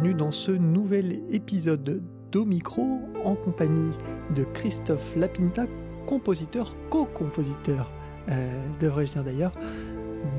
[0.00, 3.92] bienvenue dans ce nouvel épisode d'Omicro en compagnie
[4.34, 5.66] de Christophe Lapinta,
[6.06, 7.90] compositeur, co-compositeur,
[8.30, 9.52] euh, devrais-je dire d'ailleurs,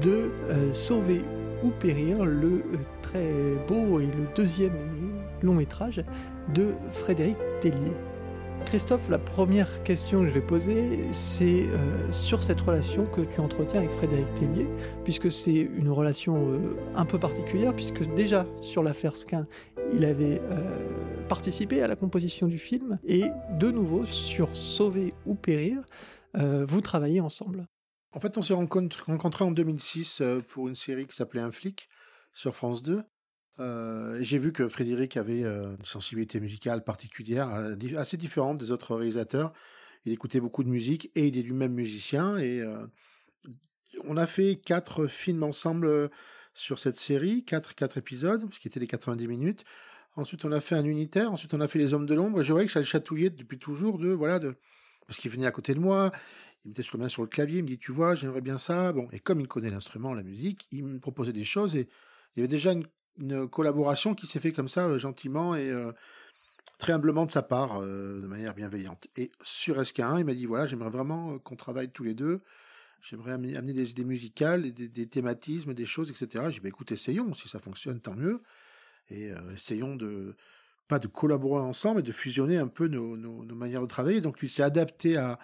[0.02, 1.22] de euh, Sauver
[1.64, 2.62] ou Périr, le euh,
[3.04, 3.30] très
[3.68, 4.74] beau et le deuxième
[5.44, 6.04] long métrage
[6.56, 7.94] de Frédéric Tellier.
[8.66, 13.40] Christophe, la première question que je vais poser, c'est euh, sur cette relation que tu
[13.40, 14.68] entretiens avec Frédéric Tellier,
[15.04, 19.48] puisque c'est une relation euh, un peu particulière, puisque déjà sur l'affaire Skin,
[19.94, 25.36] il avait euh, participé à la composition du film, et de nouveau sur Sauver ou
[25.36, 25.78] Périr,
[26.34, 27.68] vous travaillez ensemble.
[28.14, 31.90] En fait, on s'est rencontrés en 2006 pour une série qui s'appelait Un flic
[32.34, 33.04] sur France 2.
[33.60, 38.72] Euh, j'ai vu que Frédéric avait euh, une sensibilité musicale particulière, euh, assez différente des
[38.72, 39.54] autres réalisateurs.
[40.06, 42.38] Il écoutait beaucoup de musique et il est lui-même musicien.
[42.38, 42.64] Et
[44.06, 46.10] on a fait quatre films ensemble
[46.56, 49.64] sur cette série, quatre, épisodes, ce qui était les 90 minutes.
[50.16, 51.32] Ensuite, on a fait un unitaire.
[51.32, 52.42] Ensuite, on a fait Les Hommes de l'ombre.
[52.42, 54.56] Et je voyais que ça le chatouillait depuis toujours de voilà de
[55.06, 56.12] parce qu'il venait à côté de moi.
[56.66, 57.60] Il mettait sur le sur le clavier.
[57.60, 58.92] Il me dit tu vois, j'aimerais bien ça.
[58.92, 61.88] Bon, et comme il connaît l'instrument, la musique, il me proposait des choses et
[62.36, 62.88] il y avait déjà une
[63.20, 65.92] une collaboration qui s'est fait comme ça, euh, gentiment et euh,
[66.78, 69.08] très humblement de sa part, euh, de manière bienveillante.
[69.18, 72.42] Et sur SK1, il m'a dit, voilà, j'aimerais vraiment qu'on travaille tous les deux.
[73.02, 76.46] J'aimerais amener des idées musicales, des, thématismes, des choses, etc.
[76.48, 77.34] J'ai dit, bah, écoute, essayons.
[77.34, 78.42] Si ça fonctionne, tant mieux.
[79.10, 80.36] Et essayons de,
[80.88, 84.22] pas de collaborer ensemble, mais de fusionner un peu nos, nos, manières de travailler.
[84.22, 85.40] Donc, lui s'est adapté à,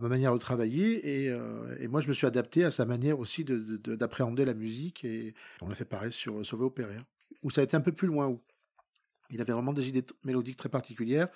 [0.00, 3.18] ma manière de travailler et, euh, et, moi je me suis adapté à sa manière
[3.18, 7.04] aussi d'appréhender de, de, la musique et on a fait pareil sur Sauver au Périr
[7.42, 8.40] où ça a été un peu plus loin où
[9.30, 11.28] il avait vraiment des idées mélodiques très particulières,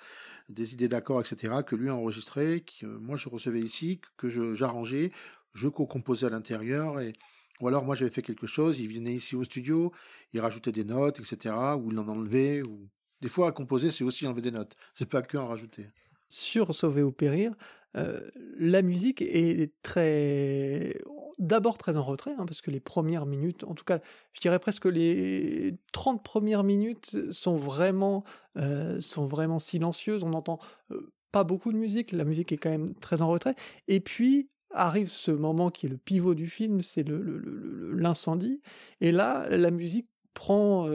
[0.49, 5.11] des idées d'accords, etc., que lui a enregistré, que moi je recevais ici, que j'arrangeais,
[5.53, 7.13] je, co-composais à l'intérieur, et
[7.61, 9.93] ou alors moi j'avais fait quelque chose, il venait ici au studio,
[10.33, 12.89] il rajoutait des notes, etc., ou il en enlevait, ou
[13.21, 15.87] des fois à composer c'est aussi enlever des notes, c'est pas que en rajouter
[16.27, 17.53] sur Sauver ou Périr,
[17.95, 18.19] euh,
[18.57, 20.97] la musique est très
[21.37, 23.99] d'abord très en retrait, hein, parce que les premières minutes, en tout cas,
[24.33, 28.23] je dirais presque les 30 premières minutes sont vraiment
[28.57, 30.23] euh, sont vraiment silencieuses.
[30.23, 30.59] On n'entend
[30.91, 33.55] euh, pas beaucoup de musique, la musique est quand même très en retrait.
[33.87, 38.61] Et puis arrive ce moment qui est le pivot du film, c'est l'incendie.
[39.01, 40.89] Le, et là, la musique prend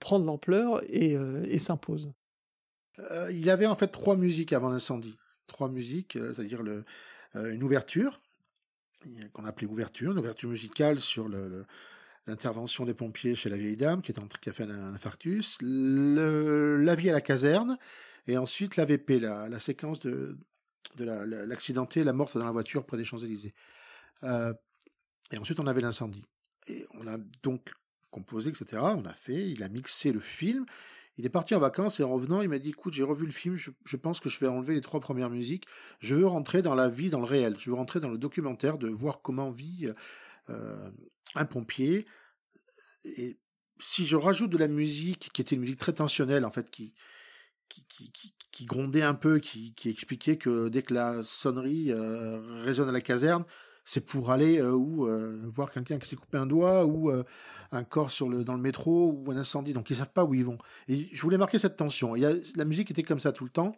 [0.00, 2.10] prend de l'ampleur et, s'impose.
[3.30, 5.16] Il y avait en fait trois musiques avant l'incendie.
[5.50, 8.20] Trois musiques, euh, c'est-à-dire euh, une ouverture,
[9.32, 11.28] qu'on appelait ouverture, une ouverture musicale sur
[12.26, 15.58] l'intervention des pompiers chez la vieille dame qui, est en, qui a fait un, infarctus,
[15.60, 17.78] le, la vie à la caserne,
[18.28, 20.38] et ensuite l'AVP, la, la séquence de,
[20.96, 23.54] de l'accidenté, la, la, morte dans la voiture près des Champs-Élysées.
[24.22, 24.54] Euh,
[25.32, 26.24] et ensuite on avait l'incendie.
[26.68, 27.72] Et on a donc
[28.10, 28.82] composé, etc.
[28.82, 30.64] On a fait, il a mixé le film,
[31.16, 33.32] il est parti en vacances et en revenant, il m'a dit, écoute, j'ai revu le
[33.32, 35.66] film, je, pense que je vais enlever les trois premières musiques.
[36.00, 37.56] Je veux rentrer dans la vie, dans le réel.
[37.58, 39.88] Je veux rentrer dans le documentaire, de voir comment vit
[40.48, 40.90] euh,
[41.34, 42.06] un pompier.
[43.04, 43.38] Et
[43.78, 46.94] si je rajoute de la musique, qui était une musique très tensionnelle, en fait, qui,
[47.68, 52.40] qui, qui, qui, grondait un peu, qui, qui expliquait que dès que la sonnerie euh,
[52.62, 53.44] résonne à la caserne,
[53.90, 57.24] c'est pour aller euh, euh, voir quelqu'un qui s'est coupé un doigt ou euh,
[57.72, 59.72] un corps dans le métro ou un incendie.
[59.72, 60.58] Donc ils savent pas où ils vont.
[60.86, 62.14] Et je voulais marquer cette tension.
[62.14, 63.74] La musique était comme ça tout le temps.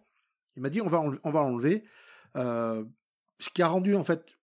[0.55, 1.83] Il m'a dit on va on va enlever.
[2.34, 4.37] ce qui a rendu en fait,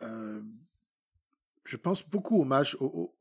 [0.00, 3.12] je pense beaucoup hommage au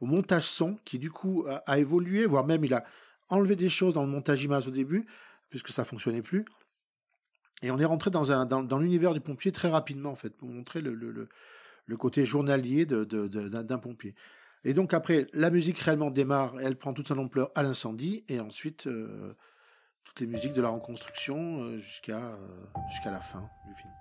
[0.00, 2.86] montage son qui du coup a, a évolué, voire même il a
[3.28, 5.06] enlevé des choses dans le montage image au début
[5.50, 6.46] puisque ça fonctionnait plus
[7.62, 10.30] et on est rentré dans, un, dans, dans l'univers du pompier très rapidement, en fait,
[10.30, 11.28] pour montrer le,
[11.96, 14.14] côté journalier d'un pompier.
[14.64, 18.40] Et donc après, la musique réellement démarre, elle prend toute son ampleur à l'incendie, et
[18.40, 19.34] ensuite euh,
[20.04, 23.92] toutes les musiques de la reconstruction euh, euh, jusqu'à la fin du film.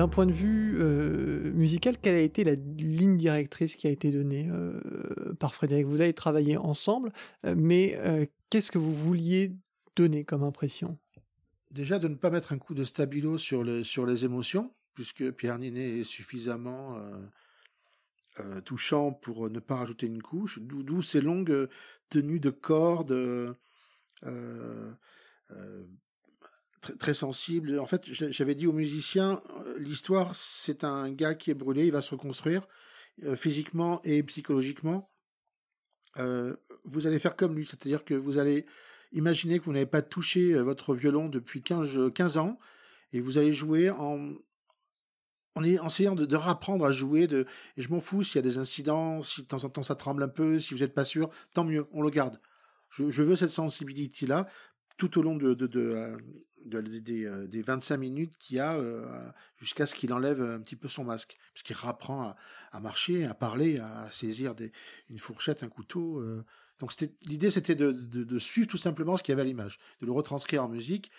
[0.00, 0.82] D'un point de vue
[1.52, 4.48] musical, quelle a été la ligne directrice qui a été donnée
[5.38, 5.84] par Frédéric?
[5.84, 7.12] Vous avez travaillé ensemble,
[7.44, 7.98] mais
[8.48, 9.52] qu'est-ce que vous vouliez
[9.96, 10.96] donner comme impression?
[11.70, 15.58] Déjà de ne pas mettre un coup de stabilo sur, sur les émotions, puisque Pierre
[15.58, 16.96] Ninet est suffisamment
[18.38, 21.68] euh, touchant pour ne pas rajouter une couche, d'où ces longues
[22.08, 23.52] tenues de cordes euh,
[24.22, 25.84] euh,
[26.98, 27.78] très, sensibles.
[27.78, 29.42] En fait, j'avais dit aux musiciens,
[29.78, 32.66] l'histoire, c'est un gars qui est brûlé, il va se reconstruire
[33.36, 35.10] physiquement et psychologiquement.
[36.16, 38.66] vous allez faire comme lui, c'est-à-dire que vous allez
[39.12, 42.58] imaginer que vous n'avez pas touché votre violon depuis 15, 15 ans,
[43.12, 44.32] et vous allez jouer en,
[45.54, 47.46] en essayant de, de rapprendre à jouer, de,
[47.76, 49.94] et je m'en fous s'il y a des incidents, si de temps en temps ça
[49.94, 52.40] tremble un peu, si vous n'êtes pas sûr, tant mieux, on le garde.
[52.90, 54.46] Je, veux cette sensibilité-là
[54.96, 55.54] tout au long de,
[56.64, 60.88] des, euh, des 25 minutes qu'il a euh, jusqu'à ce qu'il enlève un petit peu
[60.88, 62.34] son masque, puisqu'il rapprend
[62.72, 64.54] à, marcher, à parler, à saisir
[65.08, 66.20] une fourchette, un couteau.
[66.20, 66.44] Euh.
[66.78, 66.94] Donc
[67.26, 70.12] l'idée c'était de, de, suivre tout simplement ce qu'il y avait à l'image, de le
[70.12, 71.10] retranscrire en musique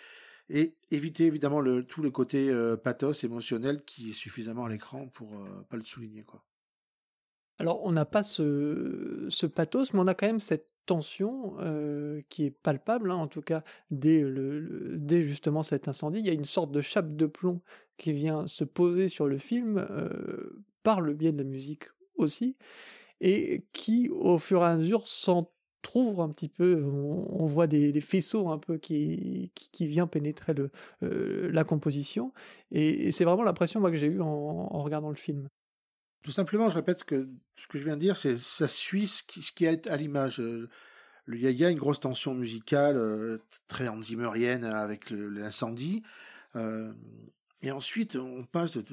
[0.48, 5.08] et éviter évidemment le, tout le côté euh, pathos émotionnel qui est suffisamment à l'écran
[5.08, 6.44] pour euh, pas le souligner quoi.
[7.58, 11.56] Alors on n'a pas ce, pathos, mais on a quand même cette tension
[12.28, 16.20] qui est palpable, hein, en tout cas dès, le, justement cet incendie.
[16.20, 17.60] Il y a une sorte de chape de plomb
[17.96, 19.86] qui vient se poser sur le film
[20.82, 21.84] par le biais de la musique
[22.16, 22.56] aussi,
[23.20, 25.46] et qui au fur et à mesure sent
[25.82, 30.54] trouve un petit peu, on, voit des, faisceaux un peu qui, qui, vient pénétrer
[31.00, 32.32] la composition.
[32.70, 35.48] Et, c'est vraiment l'impression que j'ai eue en, regardant le film.
[36.22, 39.22] Tout simplement, je répète que ce que je viens de dire, c'est ça suit ce
[39.22, 40.40] qui, ce qui est à l'image.
[40.40, 40.68] Euh,
[41.28, 43.38] il y une grosse tension musicale, euh,
[43.68, 46.02] très Zimmerienne avec l'incendie.
[47.62, 48.84] et ensuite, on passe de,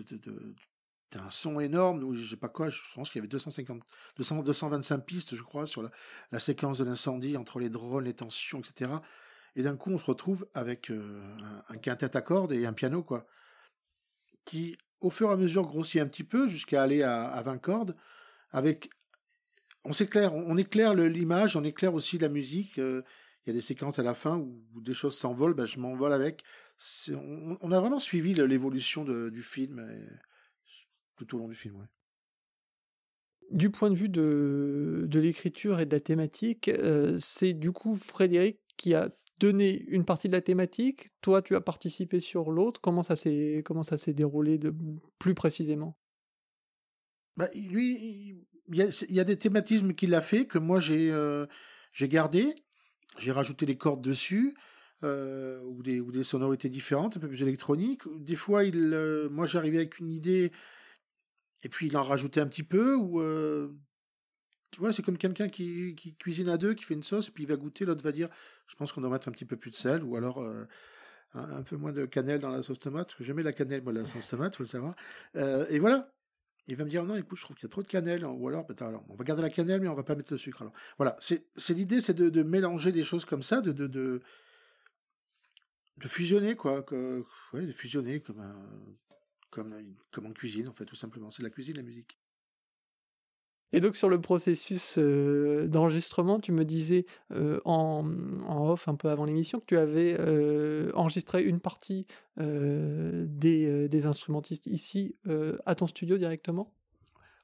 [1.10, 3.82] c'était un son énorme, ou je sais pas quoi, je pense qu'il y avait 250,
[4.18, 5.82] 200, 225 pistes, je crois, sur
[6.32, 8.92] la, séquence de l'incendie, entre les drones, les tensions, etc.
[9.56, 11.20] Et d'un coup, on se retrouve avec euh,
[11.70, 13.26] un, quintet à cordes et un piano, quoi,
[14.46, 17.96] qui, au fur et à mesure, grossit un petit peu jusqu'à aller à, 20 cordes,
[18.52, 18.90] avec,
[19.84, 22.80] on s'éclaire, on, éclaire l'image, on éclaire aussi la musique.
[22.80, 23.04] Euh,
[23.46, 26.14] il y a des séquences à la fin où, des choses s'envolent, ben, je m'envole
[26.14, 26.44] avec.
[27.10, 29.82] On, a vraiment suivi l'évolution du film
[31.26, 31.88] tout au long du film.
[33.52, 37.96] Du point de vue de, de l'écriture et de la thématique, euh, c'est du coup
[37.96, 41.10] Frédéric qui a donné une partie de la thématique.
[41.22, 42.82] Toi, tu as participé sur l'autre.
[42.82, 44.74] Comment ça s'est comment ça s'est déroulé de
[45.18, 45.98] plus précisément?
[47.38, 51.46] Bah, Lui, il y, a, des thématismes qu'il a fait que moi j'ai euh,
[51.94, 52.54] j'ai gardé.
[53.18, 54.56] J'ai rajouté les cordes dessus.
[55.06, 58.02] Euh, ou, des, ou des sonorités différentes, un peu plus électroniques.
[58.18, 60.52] Des fois, il, moi j'arrivais avec une idée
[61.64, 63.76] et puis il en rajoutait un petit peu, ou euh,
[64.72, 67.32] tu vois, c'est comme quelqu'un qui, qui, cuisine à deux, qui fait une sauce, et
[67.32, 68.30] puis il va goûter, l'autre va dire,
[68.68, 70.66] je pense qu'on doit mettre un petit peu plus de sel, ou alors euh,
[71.34, 73.94] un, peu moins de cannelle dans la sauce tomate, parce que j'aime la cannelle, moi,
[73.94, 74.96] la sauce tomate, faut le savoir.
[75.36, 76.12] Euh, et voilà.
[76.68, 78.48] Il va me dire, non, écoute, je trouve qu'il y a trop de cannelle, ou
[78.48, 80.62] alors, ben, alors, on va garder la cannelle, mais on va pas mettre le sucre.
[80.62, 84.22] Alors, voilà, c'est l'idée, c'est de, de, mélanger des choses comme ça, de, de, de,
[86.02, 88.56] fusionner, quoi, de fusionner comme un,
[89.50, 89.76] comme,
[90.12, 91.32] comme en cuisine, en fait, tout simplement.
[91.32, 92.20] C'est la cuisine, la musique.
[93.72, 98.04] Et donc sur le processus euh, d'enregistrement, tu me disais euh, en,
[98.48, 102.06] en, off un peu avant l'émission que tu avais euh, enregistré une partie
[102.38, 105.18] des, des, instrumentistes ici
[105.66, 106.74] à ton studio directement?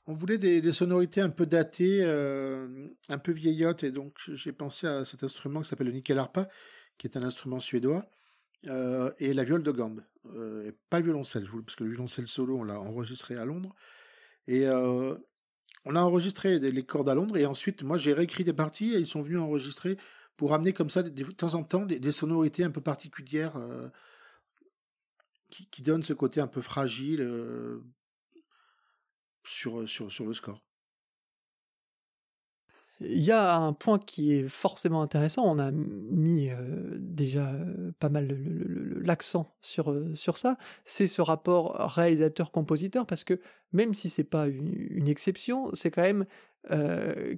[0.07, 5.03] On voulait des, sonorités un peu datées, un peu vieillottes, et donc j'ai pensé à
[5.03, 6.47] cet instrument qui s'appelle le nickel harpa,
[6.97, 8.05] qui est un instrument suédois,
[9.19, 10.01] et la viole de gambe.
[10.33, 13.75] Euh, pas le violoncelle, parce que le violoncelle solo, on l'a enregistré à Londres.
[14.47, 14.65] Et
[15.85, 18.97] on a enregistré les cordes à Londres, et ensuite, moi, j'ai réécrit des parties, et
[18.97, 19.97] ils sont venus enregistrer
[20.37, 23.53] pour amener comme ça, de temps en temps, des, sonorités un peu particulières
[25.49, 27.25] qui, qui, donnent ce côté un peu fragile
[29.45, 30.61] sur, sur le score.
[33.01, 35.43] Il y a un point qui est forcément intéressant.
[35.45, 38.37] On a mis euh, déjà euh, pas mal
[39.01, 40.57] l'accent sur, euh, sur ça.
[40.85, 43.39] C'est ce rapport réalisateur-compositeur parce que
[43.73, 46.25] même si c'est pas une, exception, c'est quand même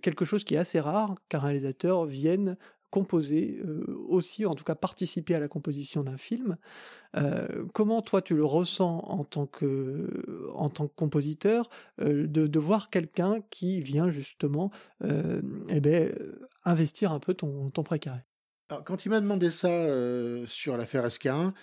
[0.01, 2.55] quelque chose qui est assez rare qu'un réalisateur vienne
[2.89, 6.57] composer euh, aussi, en tout cas participer à la composition d'un film.
[7.15, 11.69] Euh, comment toi tu le ressens en tant que, en tant que compositeur
[12.01, 14.71] euh, de, de, voir quelqu'un qui vient justement
[15.03, 16.13] eh ben,
[16.63, 18.19] investir un peu ton, ton précaré?
[18.85, 19.69] Quand il m'a demandé ça
[20.45, 21.53] sur l'affaire SK1,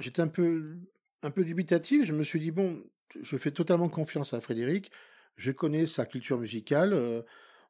[0.00, 0.78] j'étais un peu
[1.22, 2.06] un peu dubitatif.
[2.06, 2.78] Je me suis dit, bon,
[3.22, 4.90] je fais totalement confiance à Frédéric.
[5.36, 6.94] Je connais sa culture musicale.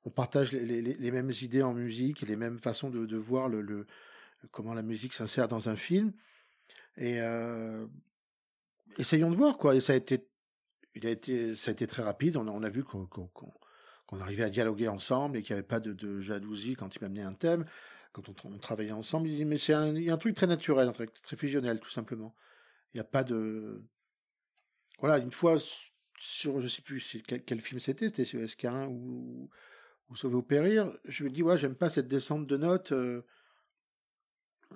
[0.04, 3.86] On partage les, mêmes idées en musique et les mêmes façons de, voir le,
[4.50, 6.12] comment la musique s'insère dans un film.
[6.96, 7.86] Et euh,
[8.98, 9.80] essayons de voir, quoi.
[9.80, 10.26] Ça a été,
[10.94, 12.36] il a été, ça a été très rapide.
[12.36, 13.06] On a, vu qu'on
[14.20, 17.34] arrivait à dialoguer ensemble et qu'il n'y avait pas de, jalousie quand il m'amenait un
[17.34, 17.64] thème.
[18.12, 20.90] Quand on, travaillait ensemble, il dit, mais c'est un, un truc très naturel,
[21.22, 22.34] très fusionnel, tout simplement.
[22.92, 23.82] Il n'y a pas de.
[24.98, 25.56] Voilà, une fois
[26.18, 29.50] sur, je sais plus quel, film c'était, c'était sur SK1 ou,
[30.08, 32.92] ou Sauver au Périr, je me dis, ouais, j'aime pas cette descente de notes.
[32.92, 33.22] Euh,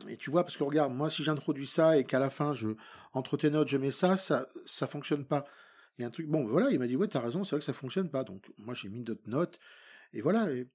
[0.08, 2.68] et tu vois, parce que regarde, moi, si j'introduis ça et qu'à la fin, je,
[3.12, 5.44] entre tes notes, je mets ça, ça, ça fonctionne pas.
[5.98, 7.60] Il y a un truc, bon, voilà, il m'a dit, ouais, t'as raison, c'est vrai
[7.60, 8.24] que ça fonctionne pas.
[8.24, 9.58] Donc, moi, j'ai mis d'autres notes.
[10.12, 10.50] Et voilà.
[10.52, 10.66] il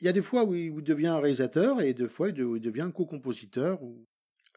[0.00, 3.82] y a des fois où il devient un réalisateur et des fois, il devient co-compositeur.
[3.82, 4.06] Ou...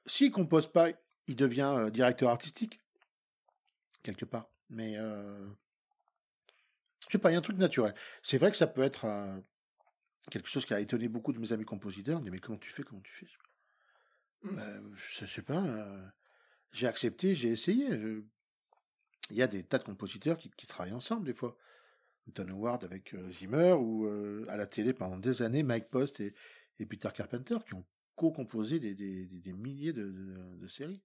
[0.05, 0.89] S'il compose pas,
[1.27, 2.79] il devient euh, directeur artistique.
[4.03, 4.49] Quelque part.
[4.69, 5.47] Mais, euh...
[7.11, 7.93] je sais pas, il y a un truc naturel.
[8.23, 9.37] C'est vrai que ça peut être, euh,
[10.29, 12.21] quelque chose qui a étonné beaucoup de mes amis compositeurs.
[12.21, 13.27] Ils me mais comment tu fais, comment tu fais?
[14.43, 14.55] Mmh.
[14.55, 15.61] ben, Je sais pas.
[15.61, 16.07] Euh,
[16.71, 17.89] j'ai accepté, j'ai essayé.
[19.29, 21.57] Il y a des tas de compositeurs qui, travaillent ensemble des fois.
[22.27, 24.07] Don Howard avec euh, Zimmer ou
[24.47, 26.33] à la télé pendant des années Mike Post et,
[26.85, 31.01] Peter Carpenter qui ont co-composé des, milliers de séries.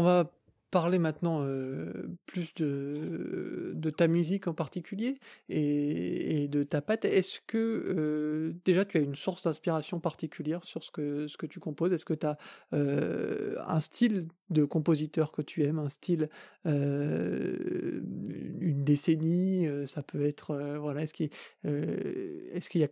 [0.00, 0.32] On va
[0.70, 1.46] parler maintenant
[2.24, 5.18] plus de, ta musique en particulier
[5.50, 7.04] et, de ta patte.
[7.04, 11.92] Est-ce que déjà tu as une source d'inspiration particulière sur ce que, tu composes?
[11.92, 12.38] Est-ce que tu as
[12.72, 16.30] un style de compositeur que tu aimes, un style,
[16.64, 18.00] une
[18.82, 19.68] décennie?
[19.84, 21.02] Ça peut être voilà.
[21.02, 21.28] Est-ce qu'il
[22.70, 22.88] qu'il y a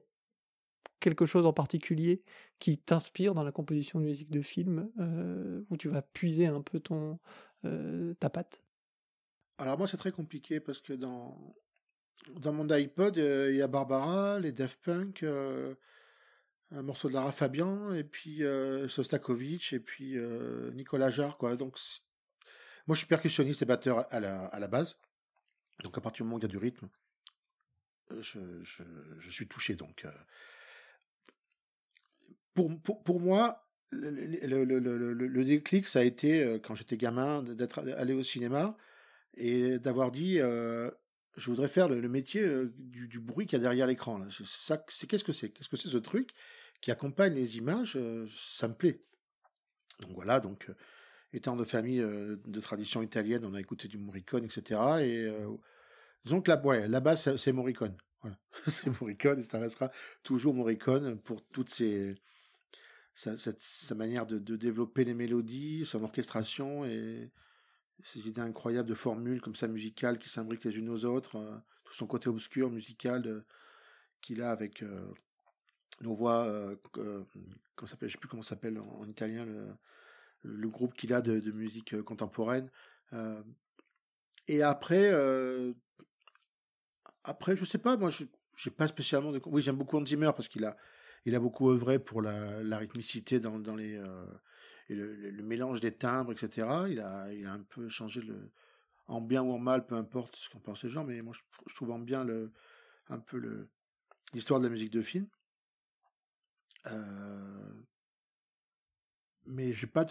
[1.00, 2.22] quelque chose en particulier
[2.58, 6.61] qui t'inspire dans la composition de musique de film, euh, où tu vas puiser un
[6.61, 7.18] peu ton
[7.64, 8.62] euh, ta patte?
[9.58, 11.54] Alors moi c'est très compliqué parce que dans
[12.34, 15.24] dans mon iPod euh, il y a Barbara, les Daft Punk,
[16.70, 18.42] un morceau de Lara Fabian et puis
[18.88, 20.16] Sostakovich et puis
[20.74, 21.56] Nicolas Jarre.
[21.56, 21.78] Donc
[22.87, 24.98] moi je suis percussionniste et batteur à la, à base.
[25.82, 26.88] Donc à partir du moment où il y a du rythme,
[28.20, 28.82] je, je,
[29.18, 30.06] je suis touché donc
[33.05, 38.77] pour, moi, le, déclic, ça a été euh, quand j'étais gamin, d'être allé au cinéma
[39.37, 40.90] et d'avoir dit euh,
[41.37, 44.21] je voudrais faire le, métier euh, du, bruit qu'il y a derrière l'écran.
[44.21, 45.51] Qu'est-ce que c'est?
[45.51, 46.31] Qu'est-ce que c'est ce truc
[46.81, 47.99] qui accompagne les images
[48.35, 49.01] Ça me plaît.
[50.01, 50.71] Donc voilà, donc
[51.33, 54.81] étant de famille de tradition italienne, on a écouté du Morricone, etc.
[55.01, 55.29] Et
[56.25, 57.97] disons que la, ouais, la base, c'est Morricone.
[58.66, 59.90] C'est Morricone et ça restera
[60.23, 62.14] toujours Morricone pour toutes ces
[63.18, 67.33] sa, manière de, développer les mélodies, son orchestration et
[68.04, 71.59] ces idées incroyables de formules comme ça musicales qui s'imbriquent les unes aux autres, euh,
[71.85, 73.44] tout son côté obscur musical
[74.20, 75.12] qu'il a avec euh,
[76.02, 79.44] nos voix, euh, comment s'appelle, je sais plus comment s'appelle en, italien
[80.42, 82.70] le, groupe qu'il a de, musique contemporaine.
[84.46, 85.12] et après,
[87.24, 88.24] après, je sais pas, moi, je
[88.59, 89.40] j'ai pas spécialement de.
[89.46, 90.76] Oui, j'aime beaucoup Hans Zimmer parce qu'il a
[91.24, 94.26] il a beaucoup œuvré pour la, rythmicité dans, les euh,
[94.88, 96.66] le, mélange des timbres, etc.
[96.88, 98.22] Il a, il a un peu changé
[99.07, 101.74] en bien ou en mal, peu importe ce qu'en pensent les gens, mais moi je,
[101.74, 102.52] trouve en bien le
[103.09, 103.68] un peu le
[104.35, 105.26] l'histoire de la musique de film.
[106.87, 107.83] Euh,
[109.46, 110.07] mais j'ai pas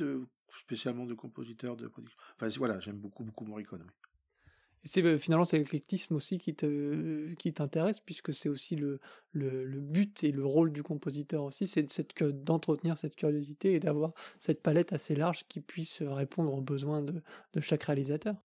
[0.49, 2.19] spécialement de compositeur de production.
[2.35, 3.85] Enfin voilà, j'aime beaucoup beaucoup Morricone.
[4.83, 8.99] C'est euh, finalement c'est l'éclectisme aussi qui te qui t'intéresse puisque c'est aussi le,
[9.33, 14.13] le, but et le rôle du compositeur aussi c'est cette d'entretenir cette curiosité et d'avoir
[14.39, 17.21] cette palette assez large qui puisse répondre aux besoins de,
[17.53, 18.35] de chaque réalisateur.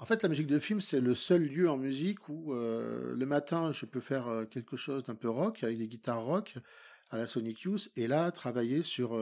[0.00, 3.26] En fait, la musique de film, c'est le seul lieu en musique où euh, le
[3.26, 6.54] matin, je peux faire euh, quelque chose d'un peu rock, avec des guitares rock
[7.10, 9.16] à la Sonic Youth, et là, travailler sur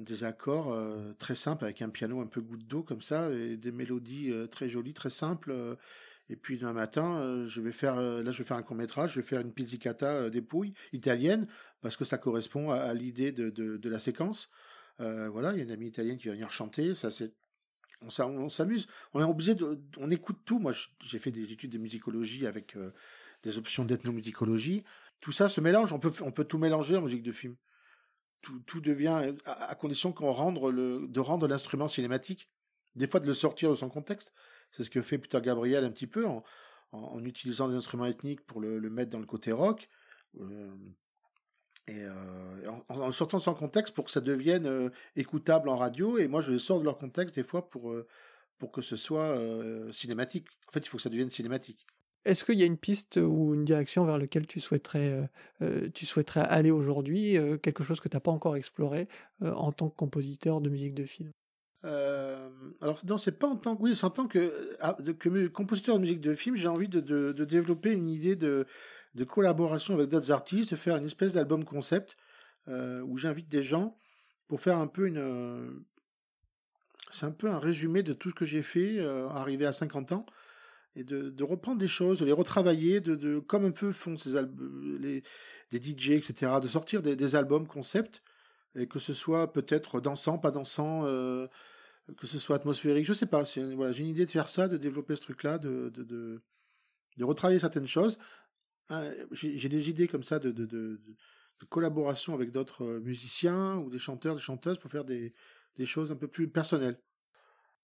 [0.00, 3.56] des accords euh, très simples avec un piano un peu goutte d'eau comme ça et
[3.56, 5.50] des mélodies euh, très jolies, très simples.
[5.50, 5.76] Euh.
[6.30, 9.20] et puis un matin, je vais faire, là je vais faire un court métrage, je
[9.20, 11.46] vais faire une pizzicata dépouille italienne
[11.80, 14.50] parce que ça correspond à, l'idée de, de, la séquence.
[14.98, 17.32] voilà, il y a une amie italienne qui va venir chanter, ça c'est
[18.02, 18.86] on s'amuse.
[19.12, 20.60] On est obligé de, on écoute tout.
[20.60, 22.76] Moi, j'ai fait des études de musicologie avec
[23.42, 24.84] des options d'ethnomusicologie.
[25.20, 25.92] Tout ça se mélange.
[25.92, 27.56] On peut, on peut tout mélanger en musique de film
[28.40, 32.50] tout, devient à, condition qu'on rendre le, de rendre l'instrument cinématique,
[32.94, 34.32] des fois de le sortir de son contexte.
[34.70, 36.44] C'est ce que fait Peter Gabriel un petit peu en,
[36.92, 39.88] en, utilisant des instruments ethniques pour le, le, mettre dans le côté rock.
[40.40, 40.70] Euh,
[41.86, 45.76] et euh, en, en, sortant de son contexte pour que ça devienne euh, écoutable en
[45.76, 46.18] radio.
[46.18, 47.94] Et moi, je le sors de leur contexte des fois pour,
[48.58, 49.38] pour que ce soit
[49.92, 50.46] cinématique.
[50.68, 51.86] En fait, il faut que ça devienne cinématique.
[52.28, 55.22] Est-ce qu'il y a une piste ou une direction vers laquelle tu souhaiterais, euh,
[55.62, 59.08] euh, tu souhaiterais aller aujourd'hui, euh, quelque chose que tu n'as pas encore exploré
[59.40, 61.32] en tant que compositeur de musique de film?
[61.82, 63.76] Alors non, c'est pas en tant
[64.26, 64.94] que ah,
[65.54, 68.66] compositeur de musique de film, j'ai envie de, de, de, développer une idée de,
[69.14, 72.18] de collaboration avec d'autres artistes, de faire une espèce d'album concept
[72.66, 73.96] où j'invite des gens
[74.48, 75.82] pour faire un peu une,
[77.10, 80.26] c'est un peu un résumé de tout ce que j'ai fait, arrivé à 50 ans
[81.04, 84.30] de, reprendre des choses, de les retravailler, de, comme un peu font ces
[85.00, 85.22] les
[85.70, 88.22] des DJ, etc., de sortir des, albums concept
[88.74, 91.46] et que ce soit peut-être dansant, pas dansant, euh,
[92.16, 93.42] que ce soit atmosphérique, je sais pas.
[93.74, 96.40] Voilà, j'ai une idée de faire ça, de développer ce truc-là, de, de,
[97.20, 98.18] retravailler certaines choses.
[98.90, 101.00] Euh, j'ai des idées comme ça de,
[101.68, 105.34] collaboration avec d'autres euh, musiciens ou des chanteurs, des chanteuses pour faire des,
[105.76, 106.98] des choses un peu plus personnelles.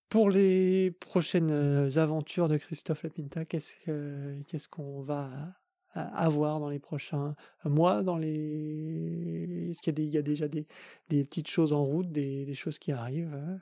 [0.09, 5.53] Pour les prochaines euh, aventures de Christophe Lapinta, qu'est-ce qu'on va
[5.93, 10.67] avoir dans les prochains mois dans les est-ce qu'il y a, déjà des,
[11.07, 13.57] petites choses en route des, choses qui arrivent euh?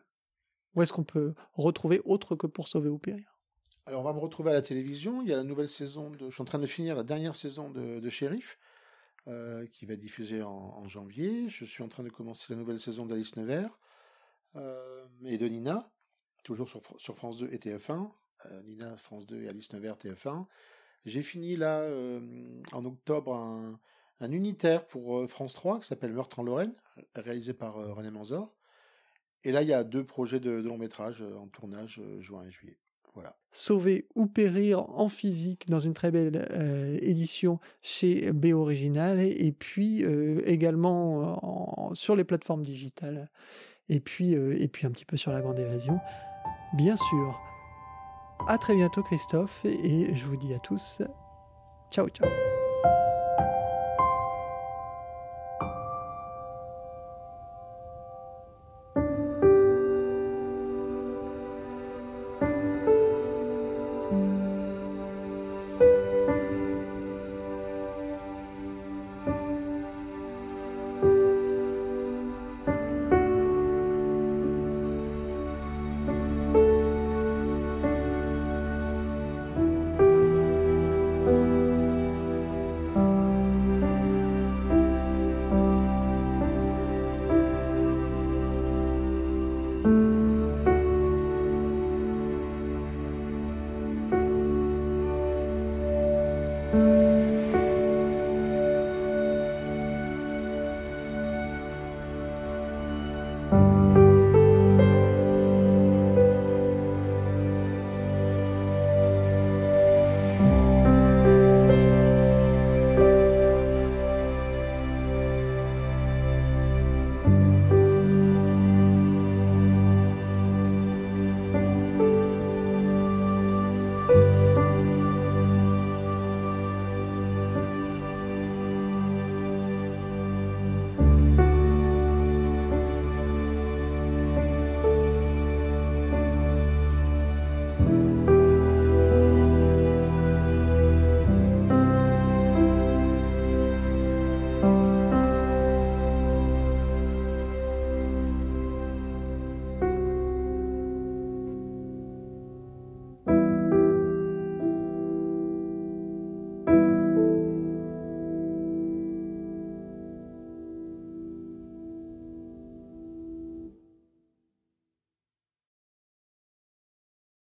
[0.73, 3.37] où est-ce qu'on peut retrouver autre que pour sauver ou périr?
[3.85, 5.21] Alors on va me retrouver à la télévision.
[5.21, 7.69] Il y a la nouvelle saison je suis en train de finir la dernière saison
[7.69, 8.57] de, de Shérif
[9.27, 11.49] euh, qui va être diffusée en, janvier.
[11.49, 13.79] Je suis en train de commencer la nouvelle saison d'Alice Nevers
[15.25, 15.92] et de Nina
[16.43, 18.09] toujours sur, France 2 et TF1.
[18.65, 20.45] Nina France 2 et Alice Nevers TF1.
[21.05, 21.87] J'ai fini là
[22.73, 23.79] en octobre un,
[24.19, 26.73] un unitaire pour France 3 qui s'appelle Meurtre en Lorraine,
[27.15, 28.53] réalisé par René Manzor.
[29.43, 32.77] Et là, il y a deux projets de, long métrage en tournage juin et juillet.
[33.13, 33.37] Voilà.
[33.51, 36.47] Sauver ou périr en physique dans une très belle
[37.01, 40.03] édition chez B Original et, puis
[40.45, 43.29] également sur les plateformes digitales
[43.89, 45.99] et puis, et puis un petit peu sur la grande évasion.
[46.73, 47.39] Bien sûr.
[48.47, 51.01] À très bientôt Christophe et je vous dis à tous
[51.91, 52.52] ciao ciao.